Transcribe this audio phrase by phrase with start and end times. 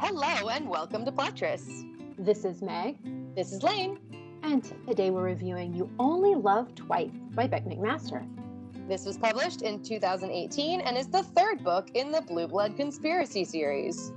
[0.00, 1.84] Hello and welcome to Plattress.
[2.16, 2.96] This is Meg,
[3.34, 3.98] This is Lane.
[4.44, 8.24] and today we're reviewing You Only Love Twice by Bec McMaster.
[8.88, 13.44] This was published in 2018 and is the third book in the Blue Blood Conspiracy
[13.44, 14.12] series.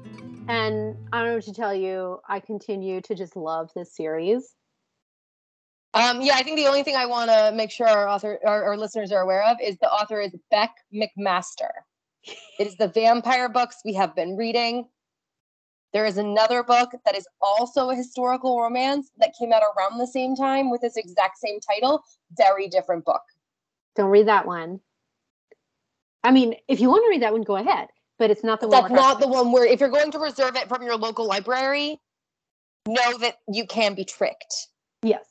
[0.47, 4.55] And I don't know what to tell you, I continue to just love this series.
[5.95, 8.65] Um, yeah, I think the only thing I want to make sure our author, our,
[8.65, 11.71] our listeners are aware of, is the author is Bec McMaster.
[12.59, 14.87] it is the vampire books we have been reading.
[15.93, 20.07] There is another book that is also a historical romance that came out around the
[20.07, 22.03] same time with this exact same title.
[22.37, 23.21] Very different book.
[23.95, 24.79] Don't read that one.
[26.23, 27.87] I mean, if you want to read that one, go ahead.
[28.17, 28.83] But it's not the one.
[28.83, 31.99] That's not the one where, if you're going to reserve it from your local library,
[32.87, 34.67] know that you can be tricked.
[35.01, 35.25] Yes.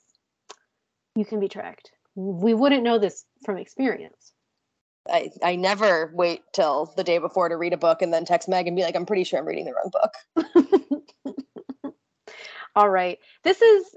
[1.14, 1.90] You can be tricked.
[2.16, 4.32] We wouldn't know this from experience.
[5.08, 8.48] I, I never wait till the day before to read a book and then text
[8.48, 9.90] Meg and be like, I'm pretty sure I'm reading the wrong
[11.24, 11.44] book.
[12.76, 13.18] All right.
[13.42, 13.96] This is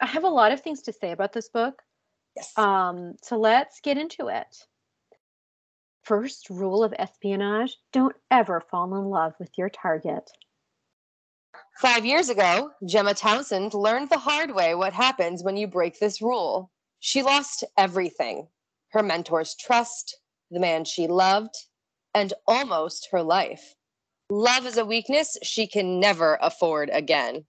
[0.00, 1.82] I have a lot of things to say about this book.
[2.36, 2.56] Yes.
[2.56, 4.64] Um, so let's get into it.
[6.02, 10.30] First rule of espionage don't ever fall in love with your target.
[11.76, 16.22] Five years ago, Gemma Townsend learned the hard way what happens when you break this
[16.22, 16.70] rule.
[17.00, 18.48] She lost everything
[18.90, 20.18] her mentor's trust,
[20.50, 21.54] the man she loved,
[22.14, 23.74] and almost her life.
[24.30, 27.44] Love is a weakness she can never afford again.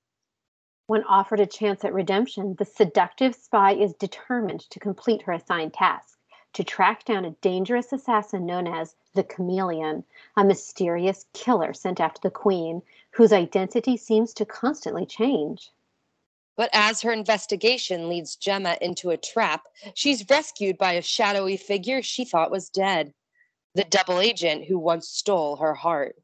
[0.88, 5.74] When offered a chance at redemption, the seductive spy is determined to complete her assigned
[5.74, 6.18] task
[6.54, 10.04] to track down a dangerous assassin known as the Chameleon,
[10.36, 15.72] a mysterious killer sent after the Queen, whose identity seems to constantly change.
[16.60, 22.02] But as her investigation leads Gemma into a trap, she's rescued by a shadowy figure
[22.02, 23.14] she thought was dead
[23.76, 26.18] the double agent who once stole her heart.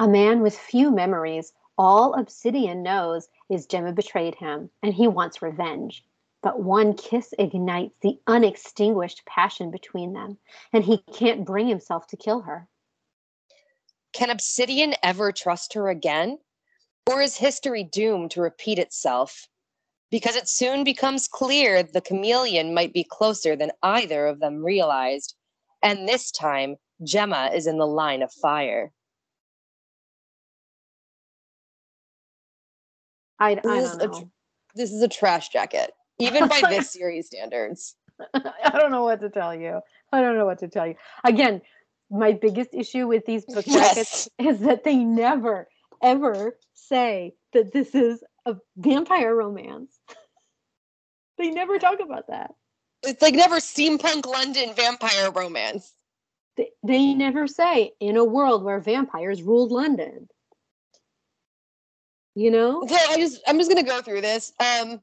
[0.00, 5.40] A man with few memories, all Obsidian knows is Gemma betrayed him, and he wants
[5.40, 6.02] revenge.
[6.42, 10.38] But one kiss ignites the unextinguished passion between them,
[10.72, 12.66] and he can't bring himself to kill her.
[14.12, 16.40] Can Obsidian ever trust her again?
[17.06, 19.48] Or is history doomed to repeat itself?
[20.10, 25.34] Because it soon becomes clear the chameleon might be closer than either of them realized.
[25.82, 28.92] And this time, Gemma is in the line of fire.
[33.40, 34.10] I, I This is a
[34.74, 37.96] This is a trash jacket, even by this series standards.
[38.34, 39.80] I don't know what to tell you.
[40.12, 40.94] I don't know what to tell you.
[41.24, 41.62] Again,
[42.10, 44.56] my biggest issue with these book jackets Yes.
[44.56, 45.66] is that they never,
[46.02, 49.98] ever say that this is a vampire romance.
[51.38, 52.52] they never talk about that.
[53.02, 55.92] It's like never steampunk London vampire romance.
[56.56, 60.28] They, they never say in a world where vampires ruled London.
[62.34, 62.84] You know?
[62.86, 64.52] So I just I'm just gonna go through this.
[64.60, 65.00] Um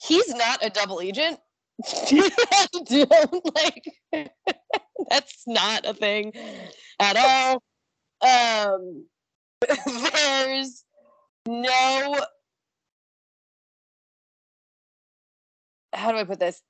[0.00, 1.38] he's not a double agent.
[1.84, 3.84] I don't like
[5.10, 6.32] that's not a thing
[7.00, 7.62] at all.
[8.20, 9.06] Um
[9.86, 10.84] there's
[11.46, 12.16] no
[15.92, 16.62] how do I put this?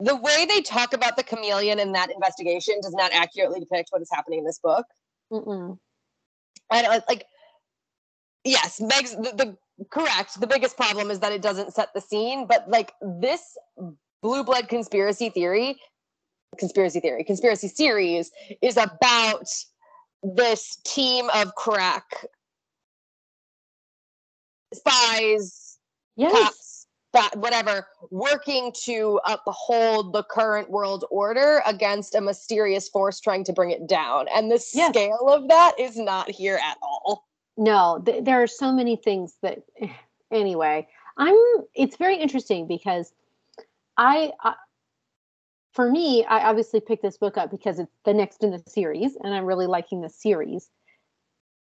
[0.00, 4.02] The way they talk about the chameleon in that investigation does not accurately depict what
[4.02, 4.86] is happening in this book.
[5.32, 5.78] Mm-mm.
[6.70, 7.24] I don't uh, like.
[8.44, 10.40] Yes, Meg's the, the correct.
[10.40, 12.46] The biggest problem is that it doesn't set the scene.
[12.46, 13.56] But like this
[14.22, 15.78] blue blood conspiracy theory,
[16.58, 19.48] conspiracy theory, conspiracy series is about
[20.22, 22.26] this team of crack
[24.74, 25.78] spies,
[26.16, 26.32] Yes.
[26.32, 33.44] cops, that whatever, working to uphold the current world order against a mysterious force trying
[33.44, 34.26] to bring it down.
[34.34, 34.90] And the Yes.
[34.90, 37.26] scale of that is not here at all.
[37.58, 39.58] no th- there are so many things that
[40.30, 41.36] anyway i'm
[41.74, 43.12] it's very interesting because
[43.98, 44.54] I, I
[45.72, 49.16] for me i obviously picked this book up because it's the next in the series
[49.22, 50.70] and i'm really liking the series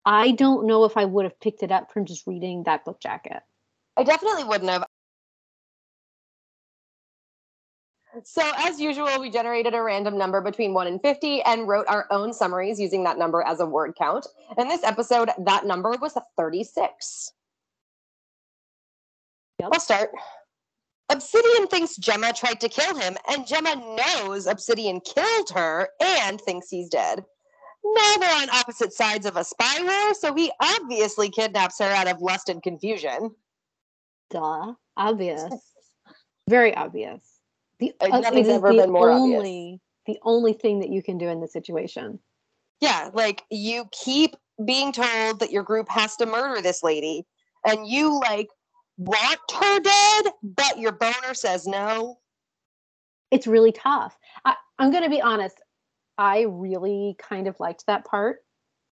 [0.05, 3.01] i don't know if i would have picked it up from just reading that book
[3.01, 3.43] jacket
[3.97, 4.85] I definitely wouldn't have.
[8.25, 12.07] So, as usual, we generated a random number between 1 and 50 and wrote our
[12.11, 14.27] own summaries using that number as a word count.
[14.59, 17.33] In this episode, that number was 36.
[19.61, 19.71] Yep.
[19.73, 20.11] I'll start.
[21.09, 26.69] Obsidian thinks Gemma tried to kill him, and Gemma knows Obsidian killed her and thinks
[26.69, 27.25] he's dead.
[27.85, 32.09] Now they're on opposite sides of a spy war, so he obviously kidnaps her out
[32.09, 33.35] of lust and confusion.
[34.31, 35.53] duh obvious
[36.49, 37.41] very obvious
[37.79, 39.81] the Uh, nothing's ever been more obvious.
[40.07, 42.19] the only thing that you can do in this situation
[42.81, 47.27] Yeah, like you keep being told that your group has to murder this lady
[47.65, 48.49] and you like
[48.97, 52.19] want her dead, but your boner says no.
[53.31, 54.19] It's really tough.
[54.45, 55.61] I, I'm going to be honest.
[56.19, 58.45] I really kind of liked that part.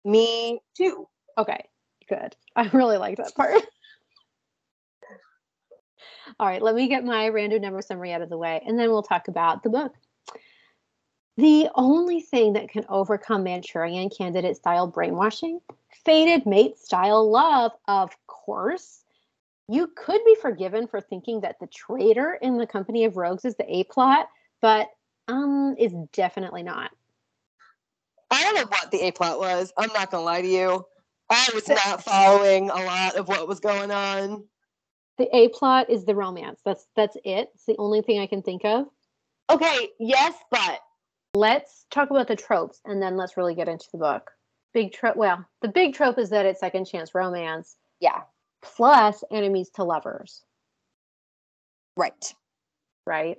[0.05, 1.07] Me too.
[1.37, 1.65] Okay,
[2.09, 2.35] good.
[2.57, 3.63] I really liked that part.
[6.39, 8.91] All right, let me get my random number summary out of the way, and then
[8.91, 9.95] we'll talk about the book.
[11.37, 15.61] The only thing that can overcome Manchurian candidate style brainwashing,
[16.05, 19.00] fated mate style love, of course.
[19.71, 23.55] You could be forgiven for thinking that the traitor in the company of rogues is
[23.55, 24.29] the A plot,
[24.61, 24.89] but
[25.29, 26.91] um, is definitely not.
[28.33, 29.73] I don't know what the A plot was.
[29.79, 30.85] I'm not gonna lie to you.
[31.31, 34.43] I was not following a lot of what was going on.
[35.19, 36.61] The A plot is the romance.
[36.65, 37.51] That's that's it.
[37.55, 38.87] It's the only thing I can think of.
[39.51, 40.81] Okay, yes, but
[41.35, 44.33] let's talk about the tropes and then let's really get into the book.
[44.75, 45.17] Big trope.
[45.17, 47.77] Well, the big trope is that it's second chance romance.
[48.01, 48.23] Yeah.
[48.63, 50.45] Plus enemies to lovers.
[51.97, 52.35] Right.
[53.07, 53.39] Right.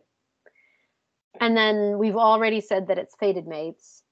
[1.40, 4.04] And then we've already said that it's fated mates.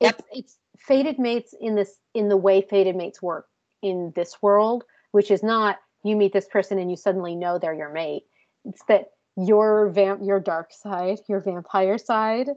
[0.00, 0.22] Yep.
[0.32, 3.46] It's, it's fated mates in this in the way fated mates work
[3.82, 7.74] in this world, which is not you meet this person and you suddenly know they're
[7.74, 8.24] your mate.
[8.64, 9.06] It's that
[9.36, 12.48] your vamp your dark side, your vampire side,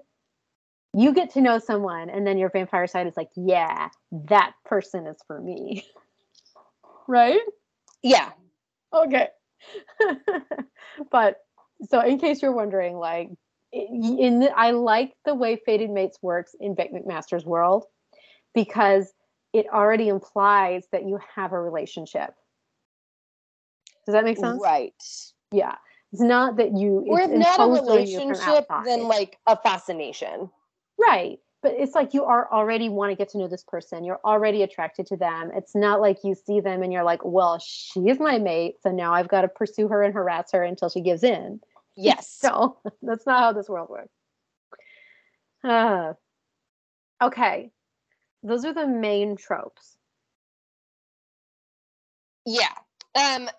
[0.94, 5.08] you get to know someone and then your vampire side is like, yeah, that person
[5.08, 5.86] is for me.
[7.08, 7.42] right?
[8.02, 8.30] Yeah.
[8.94, 9.28] Okay.
[11.12, 11.38] but
[11.90, 13.30] so in case you're wondering like
[13.72, 17.86] in the, I like the way Fated Mates works in Bec McMaster's world
[18.56, 19.12] because
[19.54, 22.34] it already implies that you have a relationship.
[24.06, 24.60] Does that make sense?
[24.62, 24.94] Right.
[25.52, 25.76] Yeah.
[26.12, 30.50] It's not that you or if not a relationship, then like a fascination.
[31.00, 31.40] Right.
[31.62, 34.06] But it's like you are already want to get to know this person.
[34.06, 35.52] You're already attracted to them.
[35.54, 38.76] It's not like you see them and you're like, well, she's my mate.
[38.82, 41.60] So now I've got to pursue her and harass her until she gives in.
[41.96, 42.38] Yes.
[42.42, 44.14] So that's not how this world works.
[45.64, 46.14] Uh,
[47.22, 47.72] okay.
[48.44, 49.98] Those are the main tropes.
[52.46, 52.74] Yeah.
[53.16, 53.50] Um,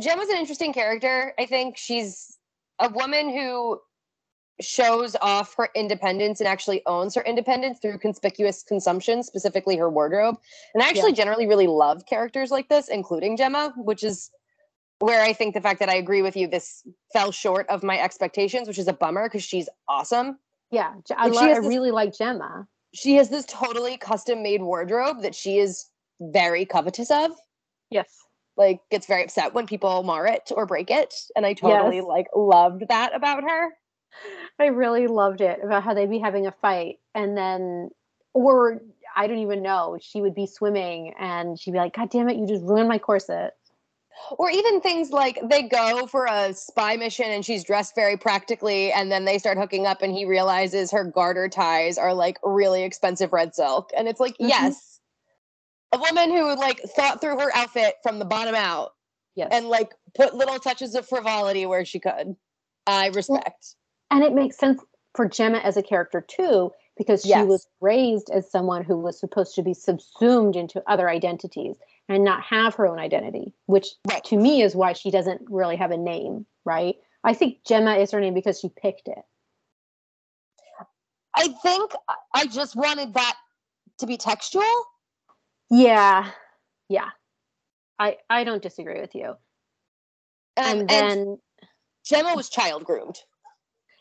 [0.00, 1.32] Jen was an interesting character.
[1.38, 2.36] I think she's
[2.80, 3.80] a woman who
[4.60, 10.36] shows off her independence and actually owns her independence through conspicuous consumption, specifically her wardrobe.
[10.74, 11.16] And I actually yeah.
[11.16, 14.30] generally really love characters like this, including Gemma, which is
[14.98, 16.82] where I think the fact that I agree with you, this
[17.12, 20.38] fell short of my expectations, which is a bummer because she's awesome.
[20.70, 22.66] Yeah, I, love, I this, really like Gemma.
[22.94, 25.86] She has this totally custom made wardrobe that she is
[26.20, 27.32] very covetous of.
[27.90, 28.08] Yes.
[28.56, 31.14] Like gets very upset when people mar it or break it.
[31.36, 32.06] And I totally yes.
[32.06, 33.74] like loved that about her.
[34.58, 37.90] I really loved it about how they'd be having a fight and then
[38.32, 38.80] or
[39.16, 42.36] I don't even know, she would be swimming and she'd be like, God damn it,
[42.36, 43.54] you just ruined my corset.
[44.38, 48.90] Or even things like they go for a spy mission and she's dressed very practically,
[48.92, 52.82] and then they start hooking up and he realizes her garter ties are like really
[52.82, 53.90] expensive red silk.
[53.96, 54.48] And it's like, mm-hmm.
[54.48, 55.00] yes,
[55.92, 58.92] a woman who like thought through her outfit from the bottom out.
[59.34, 59.48] Yes.
[59.52, 62.36] And like put little touches of frivolity where she could.
[62.86, 63.76] I respect.
[64.10, 64.82] And it makes sense
[65.14, 67.46] for Gemma as a character too, because she yes.
[67.46, 71.76] was raised as someone who was supposed to be subsumed into other identities
[72.08, 74.22] and not have her own identity, which right.
[74.24, 76.96] to me is why she doesn't really have a name, right?
[77.24, 79.22] I think Gemma is her name because she picked it.
[81.34, 81.92] I think
[82.34, 83.36] I just wanted that
[83.98, 84.64] to be textual.
[85.70, 86.30] Yeah.
[86.88, 87.10] Yeah.
[87.98, 89.30] I I don't disagree with you.
[90.56, 91.38] Um, and then and
[92.04, 93.18] Gemma was child groomed.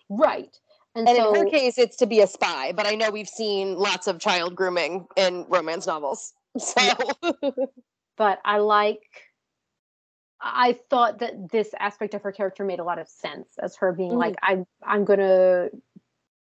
[0.10, 0.58] Right.
[0.96, 3.28] And, and so, in her case, it's to be a spy, but I know we've
[3.28, 6.34] seen lots of child grooming in romance novels.
[6.58, 6.82] So
[8.18, 9.02] but I like
[10.42, 13.92] I thought that this aspect of her character made a lot of sense as her
[13.92, 14.20] being mm-hmm.
[14.20, 15.70] like, I I'm gonna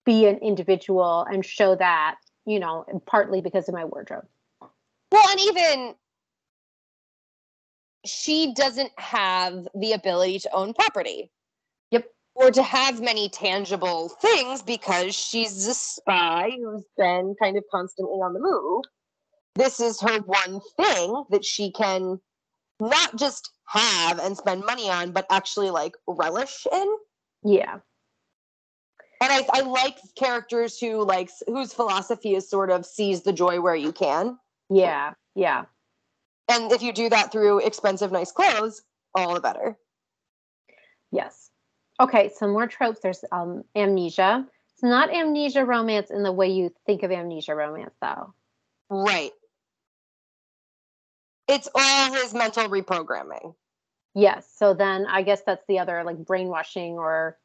[0.05, 2.15] be an individual and show that,
[2.45, 4.25] you know, partly because of my wardrobe.
[5.11, 5.95] Well, and even
[8.05, 11.29] she doesn't have the ability to own property.
[12.41, 18.17] Or to have many tangible things because she's a spy who's been kind of constantly
[18.17, 18.83] on the move
[19.55, 22.19] this is her one thing that she can
[22.79, 26.97] not just have and spend money on, but actually like relish in.
[27.43, 27.79] Yeah.
[29.21, 33.61] And I, I like characters who like whose philosophy is sort of seize the joy
[33.61, 34.37] where you can.
[34.69, 35.13] Yeah.
[35.35, 35.65] Yeah.
[36.49, 38.81] And if you do that through expensive, nice clothes,
[39.13, 39.77] all the better.
[41.11, 41.40] Yes.
[42.01, 42.99] Okay, some more tropes.
[43.01, 44.47] There's um, amnesia.
[44.73, 48.33] It's not amnesia romance in the way you think of amnesia romance, though.
[48.89, 49.31] Right.
[51.47, 53.53] It's all his mental reprogramming.
[54.15, 54.51] Yes.
[54.55, 57.37] So then I guess that's the other like brainwashing or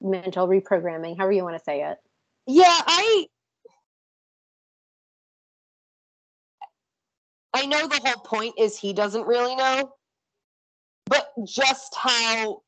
[0.00, 1.98] mental reprogramming, however you want to say it.
[2.46, 3.26] Yeah, I
[7.52, 9.92] I know the whole point is he doesn't really know,
[11.06, 12.62] but just how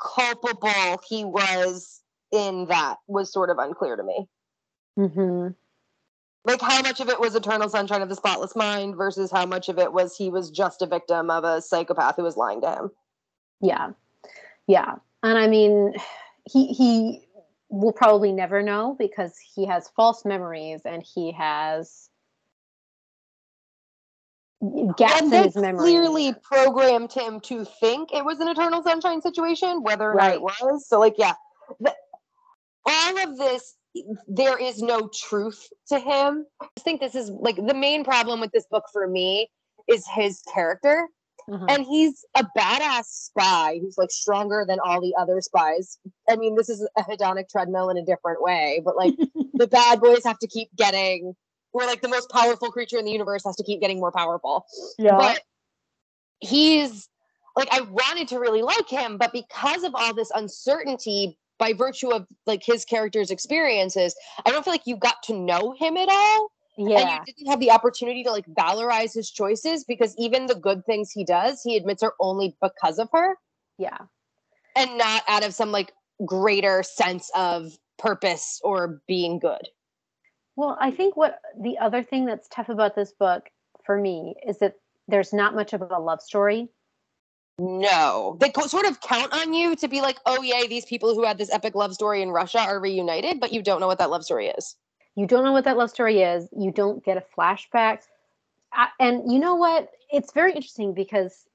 [0.00, 2.02] culpable he was
[2.32, 4.28] in that was sort of unclear to me.
[4.98, 5.48] Mm-hmm.
[6.44, 9.68] Like how much of it was Eternal Sunshine of the Spotless Mind versus how much
[9.68, 12.70] of it was he was just a victim of a psychopath who was lying to
[12.70, 12.90] him.
[13.60, 13.90] Yeah.
[14.66, 14.96] Yeah.
[15.22, 15.94] And I mean,
[16.50, 17.28] he he
[17.70, 22.08] will probably never know because he has false memories and he has
[24.96, 25.78] gaps and in his memory.
[25.78, 30.42] clearly programmed him to think it was an Eternal Sunshine situation, whether or not it
[30.42, 30.86] was.
[30.88, 31.34] So, like, yeah,
[31.80, 31.94] the,
[32.86, 33.74] all of this,
[34.26, 36.46] there is no truth to him.
[36.60, 39.48] I just think this is like the main problem with this book for me
[39.88, 41.08] is his character.
[41.50, 41.66] Uh-huh.
[41.68, 45.98] And he's a badass spy who's like stronger than all the other spies.
[46.28, 49.14] I mean, this is a hedonic treadmill in a different way, but like
[49.54, 51.34] the bad boys have to keep getting,
[51.72, 54.66] or like the most powerful creature in the universe has to keep getting more powerful.
[54.98, 55.16] yeah.
[55.16, 55.42] But
[56.40, 57.08] he's
[57.56, 62.10] like, I wanted to really like him, but because of all this uncertainty by virtue
[62.10, 64.14] of like his character's experiences,
[64.46, 67.00] I don't feel like you got to know him at all Yeah.
[67.00, 70.86] and you didn't have the opportunity to like valorize his choices because even the good
[70.86, 73.36] things he does, he admits are only because of her
[73.76, 73.98] Yeah.
[74.76, 75.92] and not out of some like
[76.24, 79.68] greater sense of purpose or being good.
[80.58, 83.48] Well, I think what the other thing that's tough about this book
[83.84, 84.74] for me is that
[85.06, 86.68] there's not much of a love story.
[87.60, 91.14] No, they co- sort of count on you to be like, oh, yay, these people
[91.14, 93.98] who had this epic love story in Russia are reunited, but you don't know what
[93.98, 94.74] that love story is.
[95.14, 96.48] You don't know what that love story is.
[96.50, 98.00] You don't get a flashback.
[98.72, 99.92] I, and you know what?
[100.12, 101.46] It's very interesting because,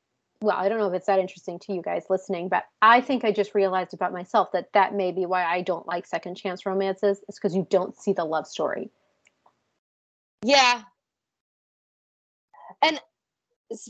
[0.43, 3.23] well, I don't know if it's that interesting to you guys listening, but I think
[3.23, 6.65] I just realized about myself that that may be why I don't like second chance
[6.65, 7.21] romances.
[7.29, 8.91] It's because you don't see the love story.
[10.43, 10.81] Yeah.
[12.81, 12.99] And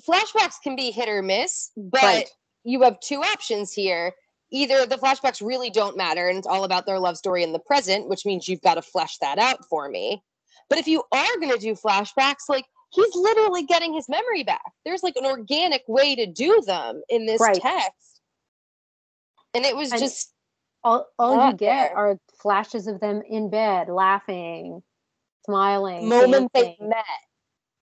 [0.08, 2.30] flashbacks can be hit or miss, but Right.
[2.64, 4.14] you have two options here.
[4.52, 7.60] Either the flashbacks really don't matter and it's all about their love story in the
[7.60, 10.24] present, which means you've got to flesh that out for me.
[10.70, 14.72] But if you are going to do flashbacks, like he's literally getting his memory back.
[14.86, 17.56] There's like an organic way to do them in this Right.
[17.60, 18.22] text.
[19.54, 20.34] And it was And- just
[20.84, 21.98] All, all you get there.
[21.98, 24.84] are flashes of them in bed, laughing,
[25.46, 27.06] smiling, moment they met.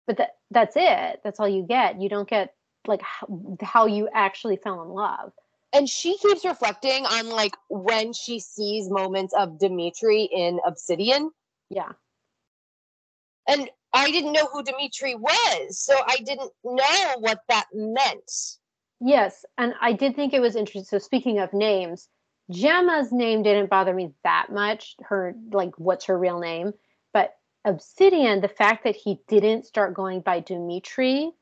[0.07, 1.21] But that, that's it.
[1.25, 2.01] That's all you get.
[2.01, 2.55] You don't get
[2.87, 3.27] like how,
[3.63, 5.33] how you actually fell in love.
[5.73, 11.33] and she keeps reflecting on like when she sees moments of Dimitri in Obsidian.
[11.69, 11.93] Yeah.
[13.49, 18.31] And I didn't know who Dimitri was, so I didn't know what that meant.
[19.01, 20.85] Yes, and I did think it was interesting.
[20.85, 22.09] So speaking of names,
[22.51, 24.97] Gemma's name didn't bother me that much.
[25.01, 26.73] Her like what's her real name?
[27.13, 31.33] But Obsidian, the fact that he didn't start going by Dimitri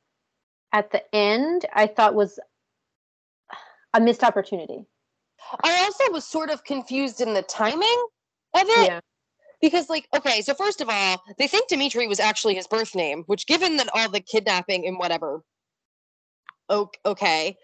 [0.72, 2.38] at the end, I thought was
[3.92, 4.84] a missed opportunity.
[5.62, 8.06] I also was sort of confused in the timing
[8.54, 9.00] of it Yeah.
[9.60, 13.24] Because, like, okay, so first of all, they think Dimitri was actually his birth name,
[13.26, 15.42] which, given that all the kidnapping and whatever,
[17.04, 17.56] okay,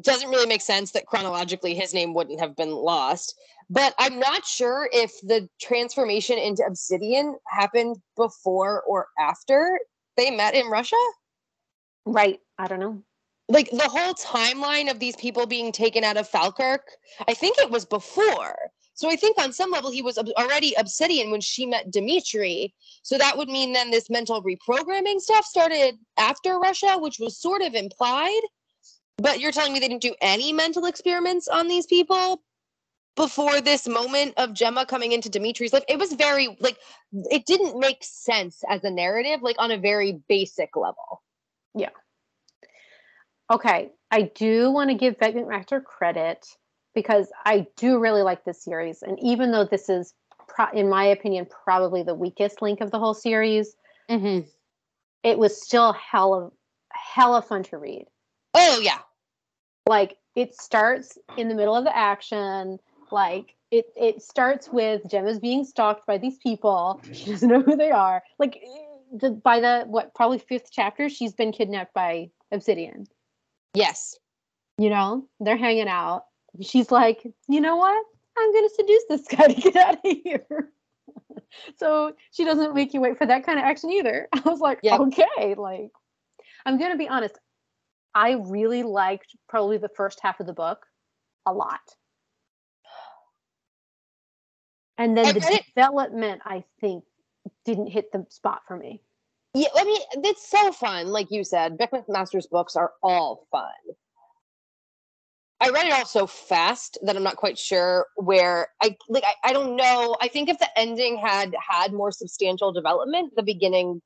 [0.00, 3.34] doesn't really make sense that chronologically his name wouldn't have been lost.
[3.70, 9.78] But I'm not sure if the transformation into Obsidian happened before or after
[10.16, 10.96] they met in Russia.
[12.04, 12.38] Right.
[12.58, 13.02] I don't know.
[13.48, 16.82] like the whole timeline of these people being taken out of Falkirk,
[17.28, 18.56] I think it was before.
[18.96, 22.74] So I think on some level he was already Obsidian when she met Dimitri.
[23.02, 27.60] So that would mean then this mental reprogramming stuff started after Russia, which was sort
[27.60, 28.40] of implied.
[29.18, 32.42] But you're telling me they didn't do any mental experiments on these people
[33.16, 35.84] before this moment of Gemma coming into Dimitri's life?
[35.88, 36.78] It was very like
[37.12, 41.22] it didn't make sense as a narrative, like on a very basic level.
[41.74, 41.90] Yeah.
[43.52, 46.46] Okay, I do want to give Bec McMaster credit
[46.96, 50.14] because I do really like this series, and even though this is,
[50.48, 53.76] pro- in my opinion, probably the weakest link of the whole series,
[54.10, 54.48] Mm-hmm.
[55.24, 56.50] it was still hella,
[56.92, 58.06] hella fun to read.
[58.54, 58.98] Oh yeah.
[59.88, 62.78] Like it starts in the middle of the action,
[63.10, 67.00] like it it starts with Gemma's being stalked by these people.
[67.12, 68.22] She doesn't know who they are.
[68.38, 68.62] Like
[69.12, 73.06] the, by the what probably fifth chapter, she's been kidnapped by Obsidian.
[73.74, 74.16] Yes.
[74.78, 76.26] you know they're hanging out
[76.60, 78.04] she's like you know what
[78.38, 80.70] I'm going to seduce this guy to get out of here.
[81.76, 84.28] so she doesn't make you wait for that kind of action either.
[84.32, 85.90] I was like, okay, like
[86.64, 87.38] I'm going to be honest.
[88.14, 90.86] I really liked probably the first half of the book
[91.46, 91.80] a lot.
[94.98, 97.04] And then the development, I think,
[97.66, 99.02] didn't hit the spot for me.
[99.52, 101.08] Yeah, I mean, it's so fun.
[101.08, 103.66] Like you said, Bec McMaster's books are all fun.
[105.60, 109.24] I read it all so fast that I'm not quite sure where I like.
[109.24, 110.16] I, I don't know.
[110.20, 114.02] I think if the ending had had more substantial development, the beginning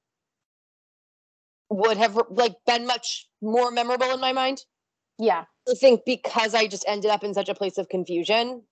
[1.69, 4.65] would have like been much more memorable in my mind.
[5.19, 5.45] Yeah.
[5.69, 8.63] I think because I just ended up in such a place of confusion,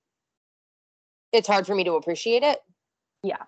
[1.33, 2.59] it's hard for me to appreciate it.
[3.23, 3.43] Yeah.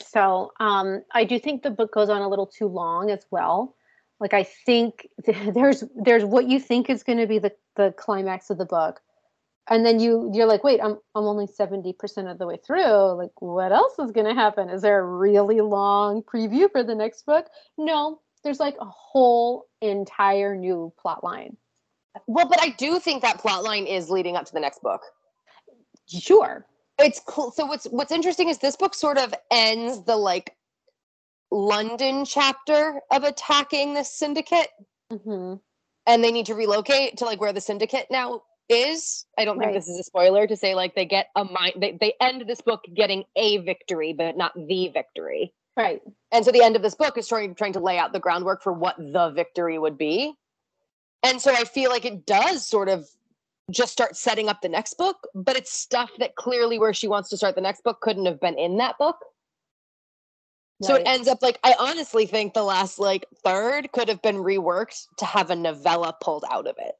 [0.00, 3.76] So um, I do think the book goes on a little too long as well.
[4.22, 8.48] Like I think there's there's what you think is going to be the the climax
[8.50, 9.00] of the book,
[9.68, 13.14] and then you you're like, wait, I'm I'm only seventy percent of the way through.
[13.14, 14.70] Like, what else is going to happen?
[14.70, 17.46] Is there a really long preview for the next book?
[17.76, 21.56] No, there's like a whole entire new plot line.
[22.28, 25.02] Well, but I do think that plot line is leading up to the next book.
[26.06, 26.64] Sure.
[27.00, 27.50] It's cool.
[27.50, 30.54] So what's what's interesting is this book sort of ends the like
[31.52, 34.68] London chapter of attacking the syndicate.
[35.12, 35.56] Mm-hmm.
[36.06, 39.26] And they need to relocate to like where the syndicate now is.
[39.38, 41.96] I don't think this is a spoiler to say like they get a mind they,
[42.00, 45.52] they end this book getting a victory, but not the victory.
[45.76, 46.02] Right.
[46.32, 48.62] And so the end of this book is trying trying to lay out the groundwork
[48.62, 50.34] for what the victory would be.
[51.22, 53.06] And so I feel like it does sort of
[53.70, 57.28] just start setting up the next book, but it's stuff that clearly where she wants
[57.30, 59.18] to start the next book couldn't have been in that book.
[60.82, 60.88] Right.
[60.88, 64.36] So it ends up like I honestly think the last like third could have been
[64.36, 66.94] reworked to have a novella pulled out of it.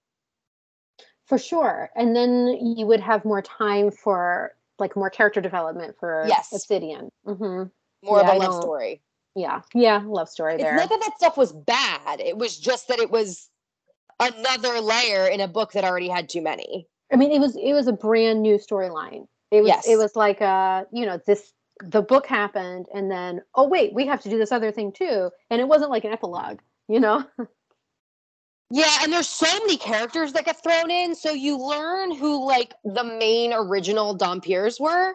[1.27, 1.91] For sure.
[1.97, 2.47] And then
[2.77, 6.51] you would have more time for like more character development for yes.
[6.53, 7.11] Obsidian.
[7.27, 7.69] Mm-hmm.
[8.07, 9.03] More yeah, of a love story.
[9.35, 9.63] Yeah.
[9.75, 10.03] Yeah.
[10.05, 10.77] Love story there.
[10.77, 12.21] It's not that that stuff was bad.
[12.21, 13.49] It was just that it was
[14.21, 16.87] another layer in a book that already had too many.
[17.13, 19.27] I mean, it was it was a brand new storyline.
[19.51, 19.87] It was yes.
[19.87, 24.07] it was like a you know this the book happened and then oh wait we
[24.07, 25.31] have to do this other thing too.
[25.51, 27.25] And it wasn't like an epilogue you know?
[28.75, 31.15] Yeah and there's so many characters that get thrown in.
[31.15, 35.13] So you learn who like the main original Dhampirs were.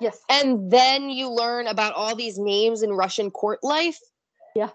[0.00, 0.20] Yes.
[0.30, 3.98] And then you learn about all these names in russian court life.
[4.56, 4.70] Yeah.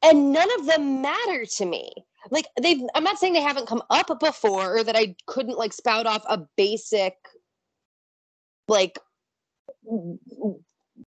[0.00, 1.92] And none of them matter to me.
[2.30, 5.72] Like they've i'm not saying they haven't come up before or that i couldn't like
[5.72, 7.16] spout off a basic
[8.68, 8.98] like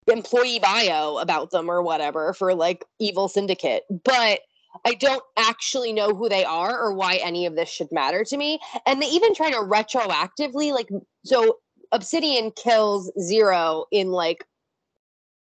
[0.09, 4.41] employee bio about them or whatever for like evil syndicate but
[4.85, 8.37] i don't actually know who they are or why any of this should matter to
[8.37, 10.89] me and they even try to retroactively like
[11.23, 11.57] so
[11.91, 14.45] obsidian kills zero in like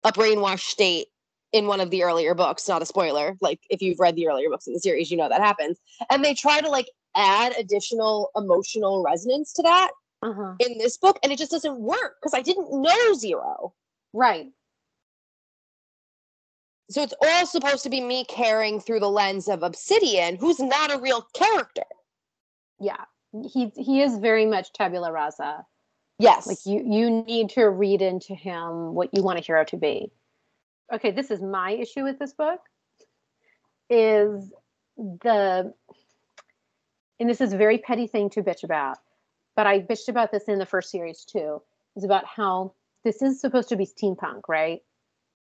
[0.03, 1.07] a brainwashed state
[1.51, 3.37] in one of the earlier books, not a spoiler.
[3.41, 5.77] Like if you've read the earlier books in the series, you know that happens.
[6.09, 10.55] And they try to like add additional emotional resonance to that uh-huh.
[10.59, 13.73] in this book, and it just doesn't work because I didn't know Zero.
[14.13, 14.47] Right.
[16.89, 20.93] So it's all supposed to be me caring through the lens of Obsidian, who's not
[20.93, 21.85] a real character.
[22.79, 23.05] Yeah.
[23.49, 25.65] He he is very much tabula rasa.
[26.19, 26.47] Yes.
[26.47, 30.11] Like you you need to read into him what you want a hero to be
[30.91, 32.59] okay, this is my issue with this book
[33.89, 34.53] is
[34.97, 35.73] the
[37.19, 38.97] and this is a very petty thing to bitch about,
[39.55, 41.61] but I bitched about this in the first series too.
[41.95, 44.81] Is about how this is supposed to be steampunk, right?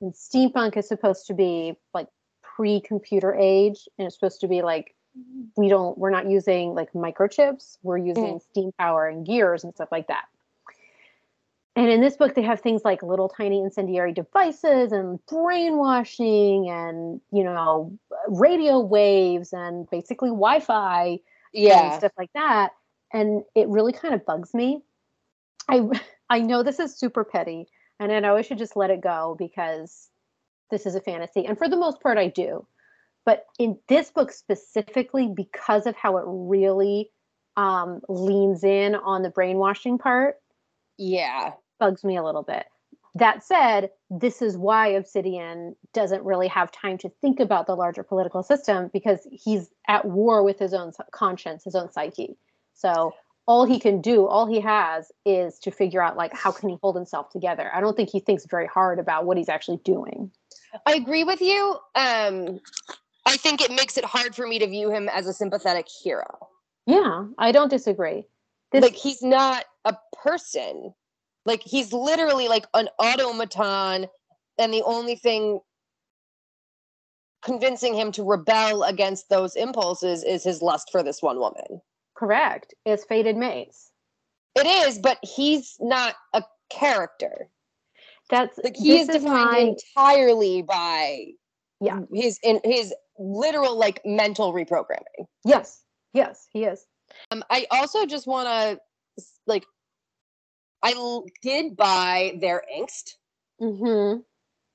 [0.02, 2.08] And steampunk is supposed to be like
[2.44, 4.96] pre-computer age, and it's supposed to be like
[5.56, 8.42] we don't we're not using like microchips, we're using mm.
[8.42, 10.26] steam power and gears and stuff like that.
[11.78, 17.20] And in this book, they have things like little tiny incendiary devices and brainwashing and,
[17.34, 17.98] you know,
[18.30, 21.20] radio waves and basically Wi Fi
[21.54, 21.92] yeah.
[21.92, 22.72] and stuff like that.
[23.12, 24.84] And it really kind of bugs me.
[25.68, 25.82] I,
[26.30, 27.68] I know this is super petty
[28.00, 30.10] and I know I should just let it go because
[30.72, 31.46] this is a fantasy.
[31.46, 32.66] And for the most part, I do.
[33.26, 37.10] But in this book specifically, because of how it really
[37.58, 40.36] um, leans in on the brainwashing part,
[40.98, 42.66] yeah bugs me a little bit.
[43.16, 48.04] That said, this is why Obsidian doesn't really have time to think about the larger
[48.04, 52.36] political system because he's at war with his own conscience, his own psyche.
[52.74, 53.14] So
[53.48, 56.78] all he can do, all he has is to figure out like how can he
[56.82, 57.70] hold himself together.
[57.74, 60.32] I don't think he thinks very hard about what he's actually doing.
[60.86, 61.78] I agree with you.
[61.96, 62.60] Um
[63.28, 66.48] I think it makes it hard for me to view him as a sympathetic hero.
[66.86, 68.26] Yeah, I don't disagree
[68.72, 70.94] This- like he's not a person.
[71.46, 74.08] Like he's literally like an automaton,
[74.58, 75.60] and the only thing
[77.44, 81.82] convincing him to rebel against those impulses is his lust for this one woman.
[82.16, 82.74] Correct.
[82.86, 83.92] It's Fated mates.
[84.56, 87.50] It is, but he's not a character.
[88.30, 91.34] That's Like he is defined my- entirely by
[91.82, 92.02] Yeah.
[92.14, 95.28] his in his literal like mental reprogramming.
[95.44, 96.86] yes, yes, he is.
[97.32, 98.80] Um, I also just want to
[99.46, 99.66] like,
[100.82, 103.16] I l- did buy their angst.
[103.62, 104.22] Mm-hmm.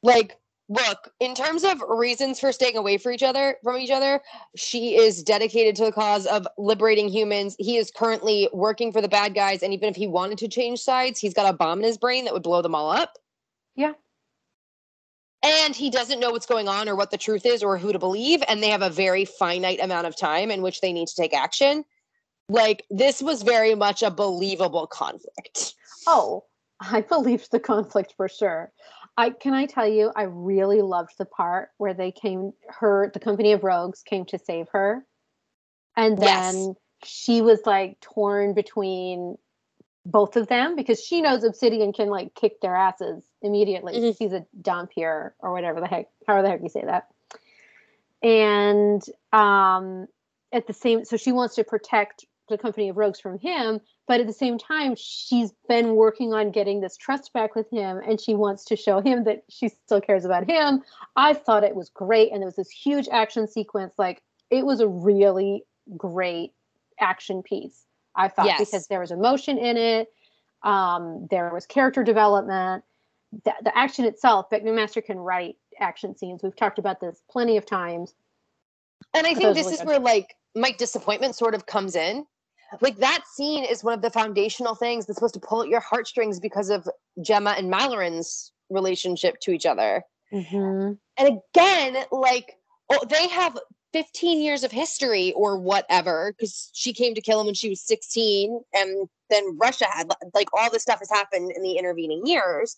[0.03, 0.38] Like,
[0.70, 4.22] look, in terms of reasons for staying away from each other, from each other,
[4.54, 7.56] she is dedicated to the cause of liberating humans.
[7.59, 10.80] He is currently working for the bad guys, and even if he wanted to change
[10.80, 13.18] sides, he's got a bomb in his brain that would blow them all up.
[13.74, 13.94] Yeah.
[15.42, 17.98] And he doesn't know what's going on or what the truth is or who to
[17.98, 21.16] believe, and they have a very finite amount of time in which they need to
[21.16, 21.85] take action.
[22.48, 25.74] Like this was very much a believable conflict.
[26.06, 26.44] Oh,
[26.80, 28.72] I believed the conflict for sure.
[29.16, 33.20] I can I tell you, I really loved the part where they came her the
[33.20, 35.05] company of rogues came to save her.
[35.96, 36.55] And Yes.
[36.55, 39.37] then she was like torn between
[40.07, 43.94] both of them because she knows Obsidian can like kick their asses immediately.
[43.94, 44.16] Mhm.
[44.16, 47.09] She's a Dhampir or whatever the heck, however the heck you say that.
[48.23, 50.07] And um
[50.53, 54.18] at the same so she wants to protect the company of rogues from him but
[54.18, 58.20] at the same time she's been working on getting this trust back with him and
[58.20, 60.83] she wants to show him that she still cares about him
[61.14, 64.20] i thought it was great and there was this huge action sequence like
[64.51, 65.62] it was a really
[65.96, 66.53] great
[66.99, 67.85] action piece
[68.16, 68.59] i thought Yes.
[68.59, 70.12] because there was emotion in it
[70.64, 72.83] um, there was character development
[73.44, 77.57] the, the action itself Bec master can write action scenes we've talked about this plenty
[77.57, 78.14] of times
[79.14, 79.87] And I think this really is good.
[79.87, 82.27] where like my disappointment sort of comes in.
[82.80, 85.80] Like that scene is one of the foundational things that's supposed to pull at your
[85.80, 86.88] heartstrings because of
[87.20, 90.02] Gemma and Malloryn's relationship to each other.
[90.33, 90.92] mm-hmm.
[91.16, 92.56] And again, like
[92.90, 93.59] oh, they have
[93.92, 97.80] 15 years of history or whatever because she came to kill him when she was
[97.83, 102.76] 16 and then Russia had like all this stuff has happened in the intervening years.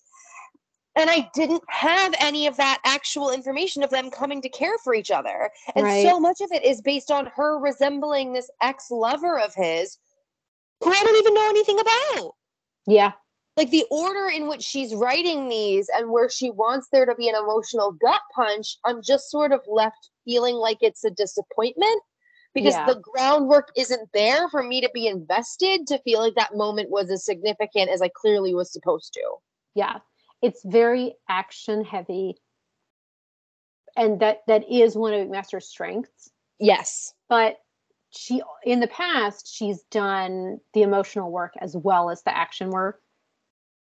[0.95, 4.95] And I didn't have any of that actual information of them coming to care for
[4.95, 5.51] each other.
[5.75, 6.03] And Right.
[6.07, 9.99] so much of it is based on her resembling this ex lover of his
[10.81, 12.35] who I don't even know anything about
[12.87, 13.13] yeah
[13.57, 17.29] like the order in which she's writing these and where she wants there to be
[17.29, 22.03] an emotional gut punch i'm just sort of left feeling like it's a disappointment
[22.55, 22.87] because Yeah.
[22.87, 27.11] the groundwork isn't there for me to be invested to feel like that moment was
[27.11, 29.23] as significant as i clearly was supposed to
[29.75, 29.99] yeah
[30.43, 32.35] it's very action heavy.
[33.97, 36.31] And that that is one of master's strengths.
[36.59, 37.15] Yes.
[37.29, 37.57] But
[38.11, 43.01] she in the past she's done the emotional work as well as the action work.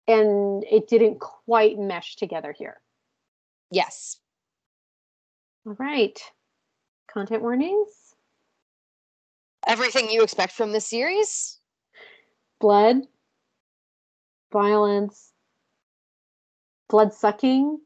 [0.07, 2.81] And it didn't quite mesh together here.
[3.73, 4.19] Yes.
[5.67, 6.19] All right.
[7.13, 7.91] Content warnings?
[9.67, 11.59] Everything you expect from this series?
[12.61, 12.99] Blood.
[14.53, 15.33] Violence
[16.89, 17.79] blood sucking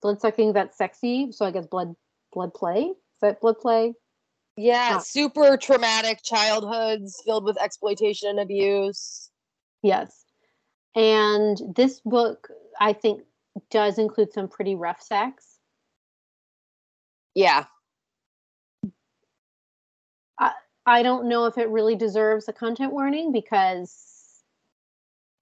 [0.00, 1.94] blood sucking that's sexy so i guess blood
[2.32, 2.80] blood play?
[2.84, 3.94] Is that blood play?
[4.56, 9.30] Yeah super traumatic childhoods filled with exploitation and abuse.
[9.82, 10.24] Yes.
[10.94, 12.48] And this book
[12.80, 13.22] i think
[13.70, 15.58] does include some pretty rough sex.
[17.34, 17.64] Yeah.
[20.38, 20.52] I
[20.86, 24.42] i don't know if it really deserves a content warning because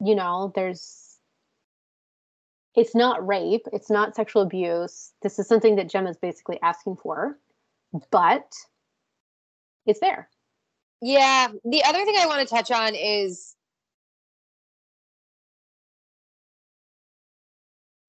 [0.01, 1.10] you know there's
[2.77, 7.39] it's not rape it's not sexual abuse this is something that gemma's basically asking for
[8.11, 8.53] but
[9.87, 10.29] it's there
[11.03, 11.49] Yeah.
[11.65, 13.55] The other thing I want to touch on is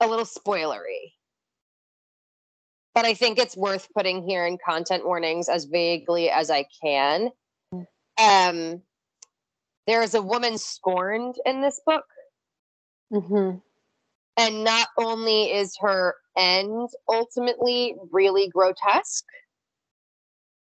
[0.01, 1.13] a little spoilery.
[2.93, 7.29] But I think it's worth putting here in content warnings as vaguely as I can.
[8.21, 8.81] Um
[9.87, 12.05] there is a woman scorned in this book,
[13.11, 13.51] hmm
[14.37, 19.25] and not only is her end ultimately really grotesque,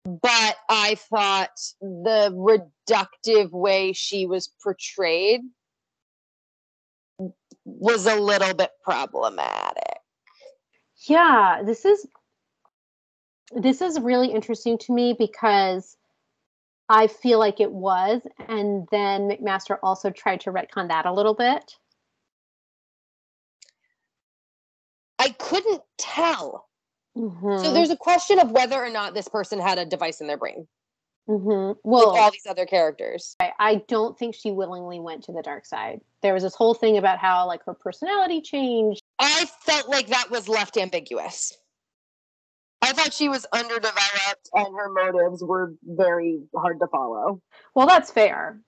[0.05, 2.31] but I thought the
[2.90, 5.40] reductive way she was portrayed
[7.64, 9.98] was a little bit problematic.
[11.09, 12.07] yeah this is
[13.53, 15.96] this is really interesting to me because
[16.88, 21.35] i feel like it was and then mcmaster also tried to retcon that a little
[21.35, 21.77] bit
[25.24, 26.68] I couldn't tell.
[27.16, 27.74] So Mhm.
[27.74, 30.68] there's a question of whether or not this person had a device in their brain.
[31.26, 31.48] Mm-hmm.
[31.48, 33.34] Well, Well, all these other characters.
[33.40, 36.02] I, I don't think she willingly went to the dark side.
[36.20, 39.00] There was this whole thing about how like her personality changed.
[39.18, 41.56] I felt like that was left ambiguous.
[42.82, 47.40] I thought she was underdeveloped and her motives were very hard to follow.
[47.74, 48.60] Well, that's fair.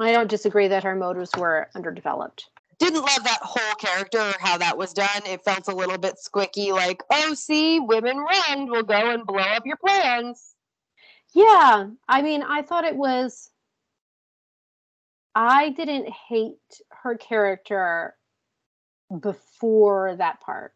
[0.00, 2.50] I don't disagree that her motives were underdeveloped.
[2.78, 5.22] Didn't love that whole character or how that was done.
[5.26, 9.38] It felt a little bit squicky, like, oh, see, women run will go and blow
[9.38, 10.54] up your plans.
[11.34, 13.50] Yeah, I mean, I thought it was.
[15.34, 18.14] I didn't hate her character
[19.20, 20.74] before that part.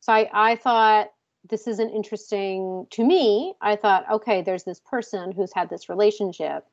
[0.00, 1.12] So I, I thought
[1.48, 3.54] this is an interesting to me.
[3.60, 6.64] I thought, okay, there's this person who's had this relationship,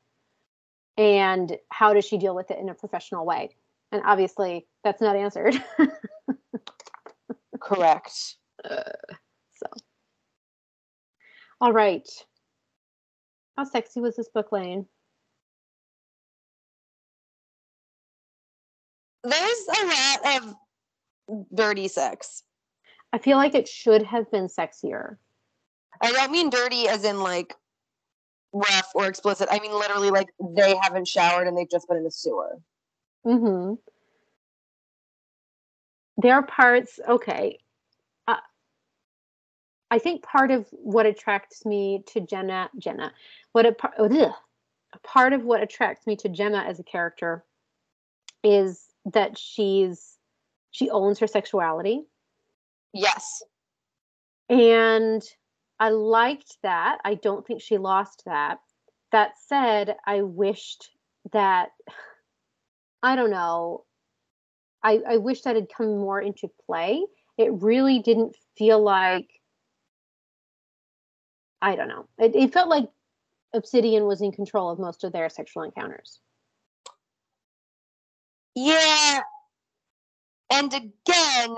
[0.96, 3.50] and how does she deal with it in a professional way?
[3.96, 5.54] And obviously, that's not answered.
[7.60, 8.12] Correct.
[8.62, 8.82] Uh,
[9.54, 9.66] so,
[11.62, 12.06] all right.
[13.56, 14.84] How sexy was this book, Lane?
[19.24, 20.54] There's a lot of
[21.54, 22.42] dirty sex.
[23.14, 25.16] I feel like it should have been sexier.
[26.02, 27.54] I don't mean dirty as in like
[28.52, 29.48] rough or explicit.
[29.50, 32.60] I mean literally like they haven't showered and they've just been in the sewer.
[33.26, 33.74] Mm-hmm.
[36.18, 37.58] There are parts, okay.
[38.26, 38.36] Uh,
[39.90, 43.12] I think part of what attracts me to Jenna, Jenna,
[43.52, 47.44] what a, par- ugh, a part of what attracts me to Gemma as a character
[48.42, 50.16] is that she's
[50.70, 52.02] she owns her sexuality,
[52.92, 53.42] Yes.
[54.50, 55.22] and
[55.80, 56.98] I liked that.
[57.04, 58.58] I don't think she lost that.
[59.10, 60.90] That said, I wished
[61.32, 61.70] that
[63.06, 63.84] I don't know.
[64.82, 67.04] I, I wish that had come more into play.
[67.38, 69.28] It really didn't feel like
[71.62, 72.08] I don't know.
[72.18, 72.88] It, it felt like
[73.54, 76.18] Obsidian was in control of most of their sexual encounters.
[78.56, 79.20] Yeah.
[80.50, 81.56] And again,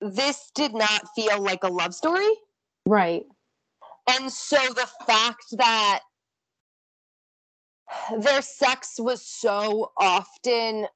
[0.00, 2.30] this did not feel like a love story.
[2.86, 3.24] Right.
[4.08, 6.00] And so the fact that
[8.18, 10.86] their sex was so often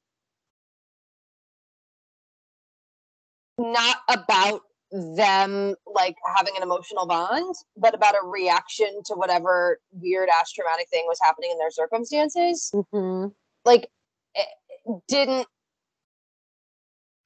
[3.58, 10.28] not about them like having an emotional bond, but about a reaction to whatever weird
[10.28, 12.72] ass traumatic thing was happening in their circumstances.
[12.92, 13.26] hmm
[13.64, 13.88] Like,
[14.34, 14.46] it
[15.08, 15.46] didn't.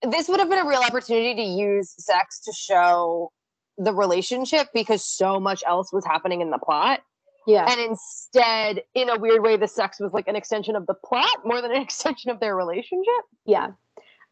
[0.03, 3.33] This would have been a real opportunity to use sex to show
[3.77, 7.01] the relationship because so much else was happening in the plot.
[7.49, 7.65] Yeah.
[7.67, 11.47] And instead, in a weird way, the sex was like an extension of the plot
[11.47, 13.25] more than an extension of their relationship.
[13.47, 13.69] Yeah.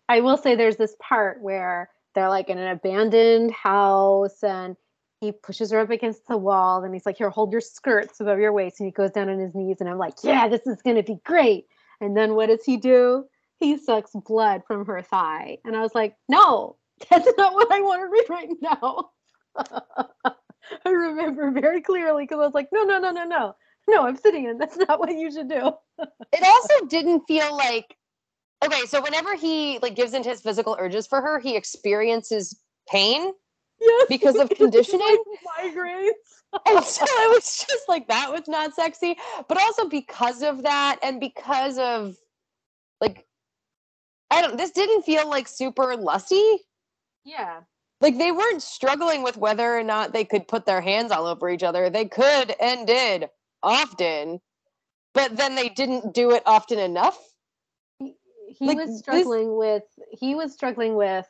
[0.08, 4.76] I will say there's this part where they're like in an abandoned house and
[5.22, 8.38] he pushes her up against the wall and he's like, Here, hold your skirts above
[8.38, 8.80] your waist.
[8.80, 9.78] And he goes down on his knees.
[9.80, 11.64] And I'm like, Yeah, this is going to be great.
[12.02, 13.24] And then what does he do?
[13.58, 15.56] He sucks blood from her thigh.
[15.64, 16.76] And I was like, No,
[17.10, 20.32] that's not what I want to read right now.
[20.84, 23.56] I remember very clearly because I was like, No, no, no, no, no.
[23.88, 25.72] No, I'm sitting, Obsidian, that's not what you should do.
[26.32, 27.96] It also didn't feel like
[28.64, 28.84] okay.
[28.86, 33.32] So whenever he like gives into his physical urges for her, he experiences pain,
[33.80, 34.06] Yes.
[34.08, 35.22] Because of conditioning?
[35.58, 36.10] Migraines.
[36.52, 39.16] and oh, so it was just like that was not sexy.
[39.48, 42.16] But also because of that, and because of
[43.00, 43.26] like
[44.30, 44.56] I don't.
[44.56, 46.58] This didn't feel like super lusty.
[47.24, 47.60] Yeah.
[48.00, 51.48] Like they weren't struggling with whether or not they could put their hands all over
[51.48, 51.88] each other.
[51.90, 53.28] They could and did
[53.62, 54.40] often,
[55.14, 57.18] but then they didn't do it often enough.
[57.98, 58.14] he,
[58.48, 61.26] he Like, was this- struggling with he was struggling with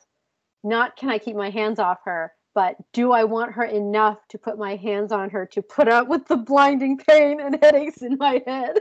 [0.63, 4.37] not can i keep my hands off her but do i want her enough to
[4.37, 8.17] put my hands on her to put up with the blinding pain and headaches in
[8.17, 8.79] my head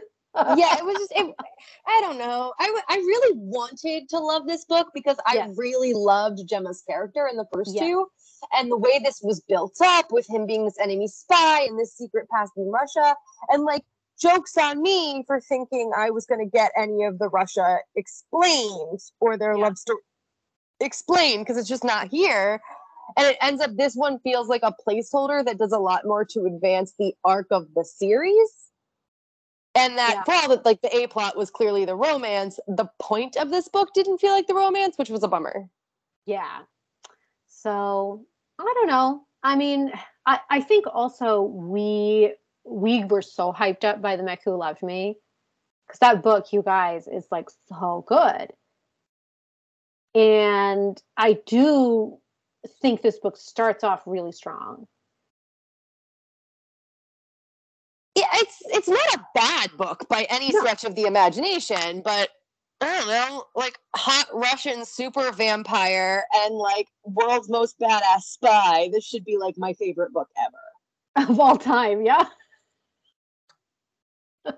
[0.56, 1.12] yeah, it was just.
[1.16, 1.34] It,
[1.86, 2.52] I don't know.
[2.58, 5.54] I, I really wanted to love this book because I Yes.
[5.56, 7.84] really loved Gemma's character in the first Yes.
[7.84, 8.06] two,
[8.52, 11.96] and the way this was built up with him being this enemy spy and this
[11.96, 13.16] secret past in Russia,
[13.50, 13.82] and like
[14.20, 19.00] jokes on me for thinking I was going to get any of the Russia explained
[19.20, 19.62] or their Yeah.
[19.64, 20.00] love story
[20.80, 22.60] explained because it's just not here.
[23.16, 26.24] And it ends up this one feels like a placeholder that does a lot more
[26.26, 28.65] to advance the arc of the series.
[29.76, 30.22] And that Yeah.
[30.24, 33.68] for all that like the A plot was clearly the romance, the point of this
[33.68, 35.68] book didn't feel like the romance, which was a bummer.
[36.24, 36.62] yeah.
[37.46, 38.24] So
[38.58, 39.22] i don't know.
[39.42, 39.92] I mean
[40.26, 42.34] i i think also we
[42.64, 45.16] we were so hyped up by the mech who loved me
[45.86, 48.52] because that book you guys is like so good.
[50.14, 52.18] And i do
[52.82, 54.86] think this book starts off really strong
[58.16, 60.60] yeah, it's it's not a bad book by any No.
[60.60, 62.30] stretch of the imagination, but
[62.80, 68.88] I don't know, like hot Russian super vampire and like world's most badass spy.
[68.92, 71.30] This should be like my favorite book ever.
[71.30, 72.04] of all time.
[72.04, 72.24] Yeah.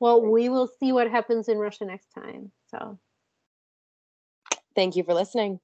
[0.00, 2.52] well, we will see what happens in Russia next time.
[2.70, 2.98] So.
[4.74, 5.58] Thank you for listening.